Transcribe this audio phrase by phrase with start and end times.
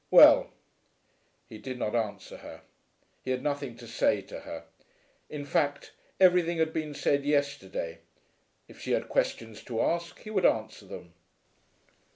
[0.09, 0.49] "Well."
[1.47, 2.61] He did not answer her.
[3.21, 4.63] He had nothing to say to her.
[5.29, 7.99] In fact everything had been said yesterday.
[8.67, 11.13] If she had questions to ask he would answer them.